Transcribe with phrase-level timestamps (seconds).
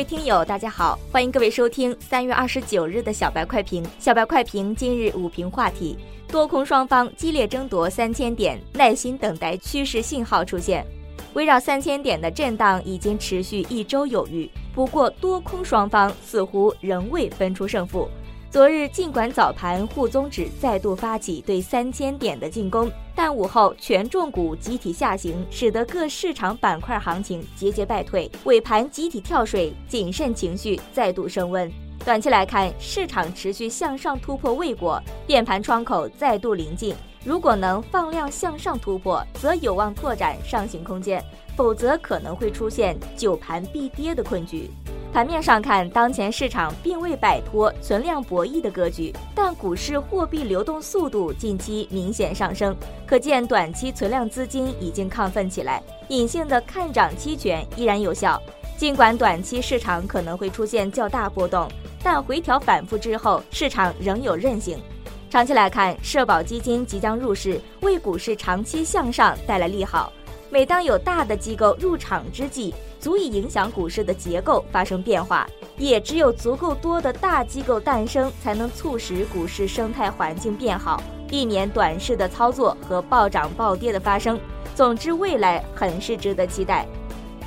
[0.00, 3.84] 各位听友，大家好，欢迎各位收听三月二十九日的小白快评。
[3.98, 5.94] 小白快评今日午评话题：
[6.26, 10.86] 多空双方激烈争夺三千点，耐心等待趋势信号出现。
[11.34, 18.08] 围绕三千点的震荡已经持续一周有余，不过多空双方似乎仍未分出胜负。
[18.50, 28.28] 昨日尽管早盘沪综指再度发起对三千点的进攻，但午后权重股集体下行，使得各市场板块行情节节败退。
[28.42, 31.70] 尾盘集体跳水，谨慎情绪再度升温。
[32.04, 36.92] 短期来看，市场持续向上突破未果，变盘窗口再度临近。
[37.24, 41.20] 如果能放量向上突破，则有望拓展上行空间；
[41.56, 44.68] 否则可能会出现久盘必跌的困局。
[45.12, 58.40] 盘面上看，当前市场并未摆脱存量博弈的格局，但股市货币流动速度近期明显上升，可见短期存量资金已经亢奋起来，隐性的看涨期权依然有效。
[58.76, 61.68] 尽管短期市场可能会出现较大波动，
[62.04, 64.78] 但回调反复之后，市场仍有韧性。
[65.28, 70.12] 长期来看，社保基金即将入市，为股市长期向上带来利好。
[70.50, 75.48] 每当有大的机构入场之际，足以影响股市的结构发生变化。
[75.78, 84.38] 也只有足够多的大机构诞生，才能促使股市生态环境变好，避免短视的操作和暴涨暴跌的发生。
[84.74, 86.84] 总之，未来很是值得期待。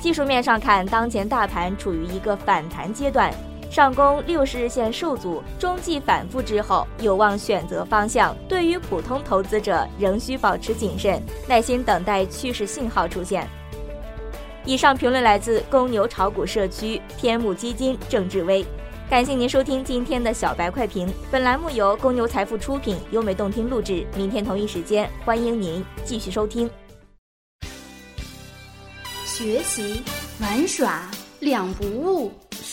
[0.00, 3.32] 技术面上看，当前大盘处于一个反弹阶段。
[3.74, 8.32] 上攻六十日线受阻，中继反复之后有望选择方向。
[8.48, 13.44] 对于普通投资者，仍需保持谨慎，耐心等待趋势信号出现。
[14.64, 18.64] 以上评论来自公牛炒股社区天目基金郑志威，
[19.10, 21.12] 感谢您收听今天的小白快评。
[21.28, 24.06] 本栏目由公牛财富出品，优美动听录制。
[24.14, 26.70] 明天同一时间，欢迎您继续收听。
[29.24, 30.00] 学习
[30.40, 32.30] 玩耍两不误。